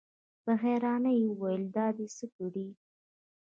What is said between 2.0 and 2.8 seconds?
څه کړي؟